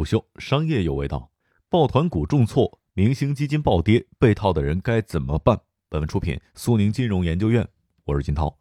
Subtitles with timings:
[0.00, 1.30] 午休，商业有味道。
[1.68, 5.60] 抱团股重挫，明星基金暴跌，被套的人该怎么办？
[5.90, 7.68] 本文出品苏宁金融研究院，
[8.06, 8.58] 我是金涛。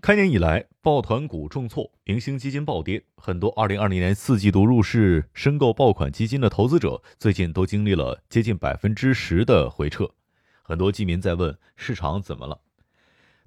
[0.00, 10.08] 开年以来，抱团股重挫，明星基金暴跌，很多2020年四季度入市申购爆款基金的投资者，最近都经历了接近百分之十的回撤。
[10.62, 12.60] 很多基民在问市场怎么了？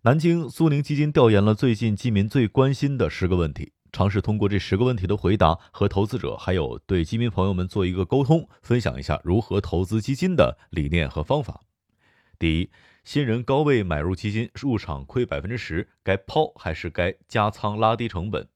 [0.02, 3.72] 南京苏宁基金调研了最近基民最关心的十个问题。
[3.92, 11.62] 尝试通过这十个问题的回答和投资者还有对基民朋友们做一个沟通，分享一下如何投资基金的理念和方法。
[12.38, 12.70] 第一，
[13.04, 18.48] 新人高位买入基金，入场亏百分之十，该抛还是该加仓拉低成本？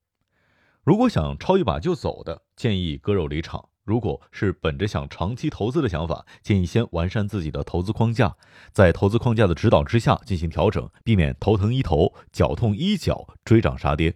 [0.84, 8.36] 如果想抄一把就走的，建议割肉离场；如果是本着想长期投资的想法，建议先完善自己的投资框架，
[8.72, 14.16] 在投资框架的指导之下进行调整，避免头疼医头，脚痛医脚，追涨杀跌。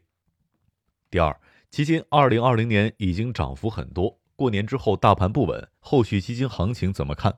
[1.10, 1.36] 第二，
[1.70, 7.34] 基金二零二零年已经涨幅很多，过年之后大盘不稳，后续基金行情怎么看？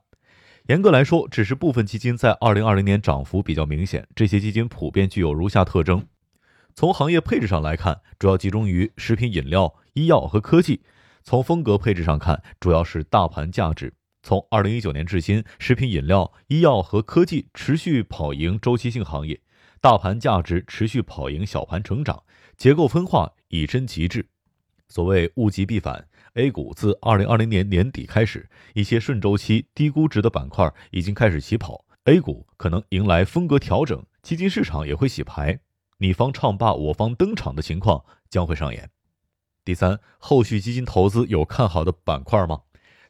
[0.67, 4.07] 严格来说，只是部分基金在二零二零年涨幅比较明显。
[4.15, 6.05] 这些基金普遍具有如下特征：
[6.73, 10.79] 从行业配置上来看，主要集中于食品饮料、医药和科技；
[11.23, 13.93] 从风格配置上看，主要是大盘价值。
[14.21, 19.39] 从二零一九年至今，食品饮料、医药和科技持续跑赢周期性行业，
[19.79, 22.23] 大盘价值持续跑赢小盘成长。
[22.59, 24.27] 结构分化已臻极致，
[24.89, 35.61] 所谓物极必反，A 股自二零二零年年底开始，一些顺周期、低估值的板块已经开始起跑，A 股可能迎来风格调整，基金市场也会洗牌，
[35.99, 38.89] 你方唱罢我方登场的情况将会上演。
[39.63, 42.63] 第三，后续基金投资有看好的板块吗？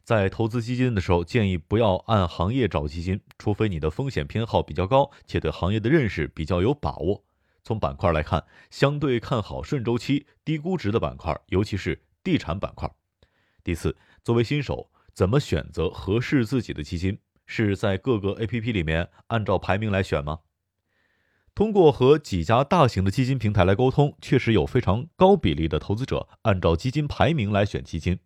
[0.04, 7.24] 在投资基金的时候，建议不要按行业找基金，除非你的风险偏好比较高，且对行业的认识比较有把握。
[7.62, 12.90] 从板块来看，相对看好顺周期、低估值的板块，尤其是地产板块。
[13.62, 17.18] 第四，作为新手，怎么选择合适自己的基金？
[17.46, 20.38] 是在各个 APP 里面按照排名来选吗？
[21.52, 28.18] 通过和几家大型的基金平台来沟通，确实有非常高比例的投资者按照基金排名来选基金。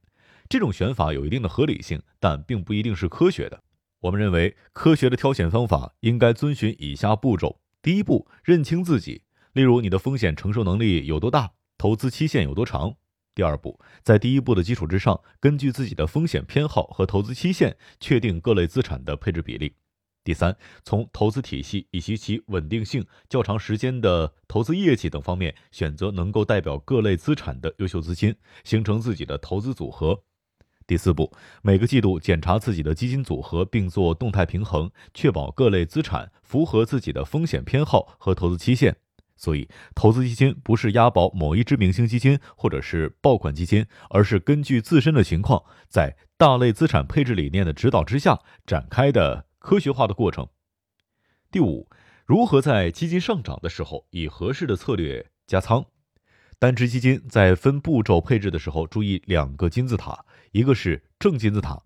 [0.47, 3.63] 这种选法有一定的合理性，但并不一定是科学的。
[4.01, 7.61] 我们认为，科学的挑选方法应该遵循以下步骤。
[7.81, 9.24] 第一步，认清自己，
[9.55, 12.97] 例如你的风险承受能力有多大，投资期限有多长。
[13.37, 19.77] 第二步，在第一步的基础之上，根据自己的风险偏好和投资期限，确定各类资产的配置比例。
[20.25, 28.35] 第三，从投资体系以及其稳定性、较长时间的投资业绩等方面，选择能够代表各类资产的优秀资金，
[28.65, 30.25] 形成自己的投资组合。
[30.85, 31.33] 第四步，
[31.63, 38.97] 每个季度检查自己的基金组合，并做动态平衡，确保各类资产符合自己的风险偏好和投资期限。
[39.37, 50.49] 所以，投资基金不是押宝某一只明星基金或者是爆款基金，而是根据自身的情况，在大类资产配置理念的指导之下展开的科学化的过程。
[51.51, 51.89] 第五，
[52.27, 55.85] 如何在基金上涨的时候以合适的策略加仓？
[56.59, 61.83] 单只基金在分步骤配置的时候，注意两个金字塔，一个是正金字塔，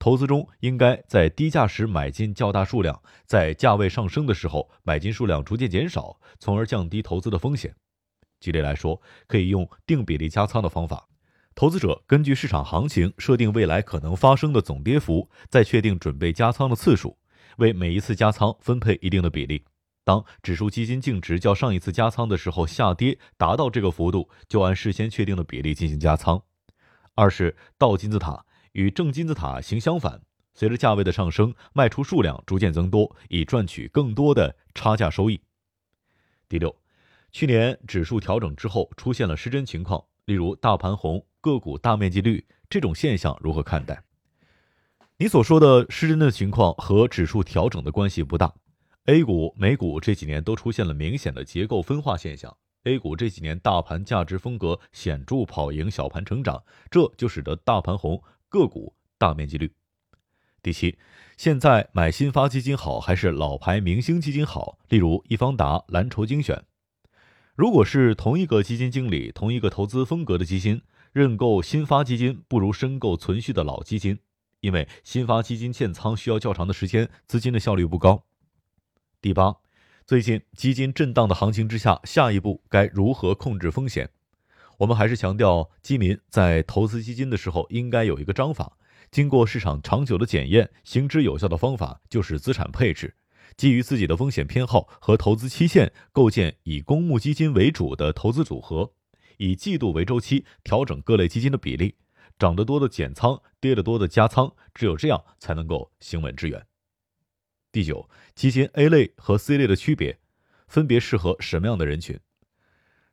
[0.00, 7.76] 投资中应该在低价时买进较大数量，在价位上升的时候买进数量逐渐减少，从而降低投资的风险。
[8.40, 11.06] 举例来说，可以用定比例加仓的方法，
[11.54, 17.18] 投资者根据市场行情设定未来可能发生的总跌幅，再确定准备加仓的次数，
[17.58, 19.62] 为每一次加仓分配一定的比例。
[20.02, 26.42] 当指数基金净值较上一次加仓的时候下跌达到这个幅度，就按事先确定的比例进行加仓。
[27.14, 30.20] 二是倒金字塔与正金字塔形相反，
[30.54, 35.40] 随着价位的上升，卖出数量逐渐增多，以赚取更多的差价收益。
[36.48, 36.74] 第六，
[37.32, 44.02] 去年指数调整之后出现了失真情况，例如大盘红、个股大面积绿这种现象如何看待？
[45.16, 48.54] 你所说的失真的情况和指数调整的关系不大。
[49.06, 52.56] A 股、美股这几年都出现了明显的结构分化现象。
[52.84, 59.72] A 股这几年大盘价值风格显著跑赢小盘成长，这就使得大盘红，个股大面积绿。
[60.60, 60.98] 第七，
[61.38, 64.78] 现在买新发基金好还是老牌明星基金好？
[64.90, 66.64] 例如易方达、蓝筹精选。
[67.54, 70.82] 如果是同一个基金经理、同一个投资风格的基金，
[71.12, 74.18] 认购新发基金不如申购存续的老基金，
[74.60, 78.24] 因为新发基金建仓需要较长的时间，资金的效率不高。
[79.22, 79.56] 第八，
[80.06, 84.10] 最近基金震荡的行情之下，下一步该如何控制风险？
[84.80, 88.78] 我们还是强调，基民在投资基金的时候应该有一个章法，
[89.10, 93.14] 经过市场长久的检验，行之有效的方法就是资产配置，
[93.58, 98.90] 基于自己的风险偏好和投资期限，构建以公募基金为主的投资组合，
[99.36, 101.96] 以季度为周期调整各类基金的比例，
[102.38, 106.66] 涨得多的减仓，跌得多的加仓，只有这样才能够行稳致远。
[107.70, 110.18] 第九，基金 A 类和 C 类的区别，
[110.66, 112.18] 分别适合什么样的人群？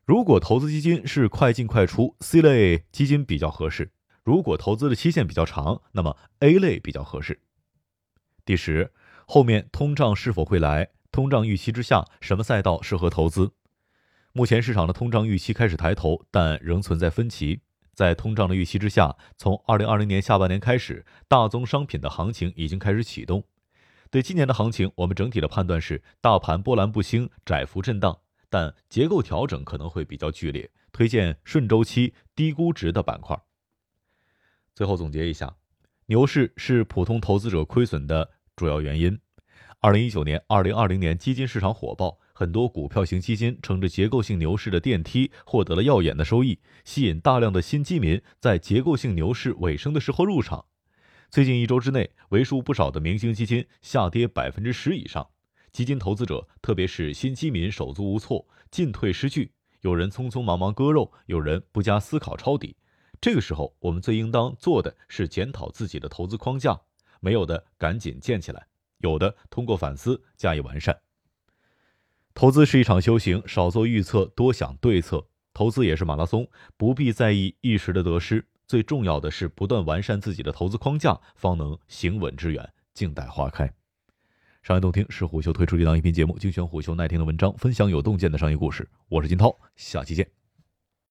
[0.07, 3.88] 如果投资基金是快进快出，C 类基金比较合适；
[4.24, 7.42] 如果投资的期限比较长，那么 A 类比较合适。
[8.45, 8.94] 第十，
[9.25, 10.92] 后面通胀是否会来？
[11.12, 13.51] 通胀预期之下，什么赛道适合投资？
[14.31, 17.59] 目前市场的通胀预期开始抬头，但仍存在分歧。
[17.94, 23.44] 在通胀的预期之下，从二零二零年下半年开始，大宗商品的行情已经开始启动。
[24.09, 28.19] 对今年的行情，我们整体的判断是大盘波澜不兴，窄幅震荡。
[28.49, 33.39] 但结构调整可能会比较剧烈，推荐顺周期、低估值的板块。
[34.73, 35.55] 最后总结一下，
[36.05, 39.19] 牛市是普通投资者亏损的主要原因。
[39.79, 50.65] 二零一九年、二零二零年基金市场火爆，很多股票型基金乘着结构性牛市的电梯，获得了耀眼的收益，吸引大量的新基民在结构性牛市尾声的时候入场。
[51.29, 55.27] 最近一周之内，为数不少的明星基金下跌百分之十以上。
[55.77, 59.51] 基金投资者，特别是新基民，手足无措，进退失据。
[59.81, 62.75] 有人匆匆忙忙割肉，有人不加思考抄底。
[63.21, 66.81] 这个时候，我们最应当做的是检讨自己的投资框架，
[67.19, 68.65] 没有的赶紧建起来，
[69.01, 71.00] 有的通过反思加以完善。
[72.33, 75.27] 投资是一场修行，少做预测，多想对策。
[75.53, 83.71] 投资也是马拉松，不必在意一时的得失，最重要的是不断完善自己的投资框架，方能行稳致远，静待花开。
[84.68, 88.86] 商业洞听是虎嗅推出的一档音频节目，精选虎嗅耐听的文章，分享有洞见的商业故事。
[89.08, 90.28] 我是金涛，下期见。